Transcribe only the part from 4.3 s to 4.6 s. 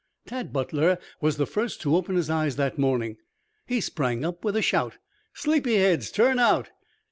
with